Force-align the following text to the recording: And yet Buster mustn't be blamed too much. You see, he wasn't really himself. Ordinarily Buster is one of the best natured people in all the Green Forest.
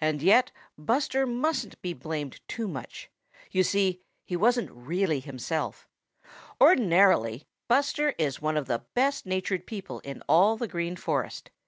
And 0.00 0.22
yet 0.22 0.52
Buster 0.78 1.26
mustn't 1.26 1.82
be 1.82 1.92
blamed 1.92 2.38
too 2.46 2.68
much. 2.68 3.10
You 3.50 3.64
see, 3.64 4.00
he 4.24 4.36
wasn't 4.36 4.70
really 4.70 5.18
himself. 5.18 5.88
Ordinarily 6.60 7.48
Buster 7.66 8.14
is 8.16 8.40
one 8.40 8.56
of 8.56 8.66
the 8.68 8.84
best 8.94 9.26
natured 9.26 9.66
people 9.66 9.98
in 10.04 10.22
all 10.28 10.56
the 10.56 10.68
Green 10.68 10.94
Forest. 10.94 11.50